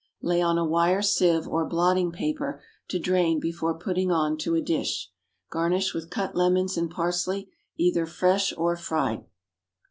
Lay 0.23 0.41
on 0.41 0.57
a 0.57 0.65
wire 0.65 1.03
sieve 1.03 1.47
or 1.47 1.63
blotting 1.63 2.11
paper 2.11 2.59
to 2.87 2.97
drain 2.97 3.39
before 3.39 3.77
putting 3.77 4.09
on 4.09 4.35
to 4.39 4.55
a 4.55 4.59
dish. 4.59 5.11
Garnish 5.51 5.93
with 5.93 6.09
cut 6.09 6.33
lemons 6.35 6.75
and 6.75 6.89
parsley, 6.89 7.51
either 7.77 8.07
fresh 8.07 8.51
or 8.57 8.75
fried. 8.75 9.25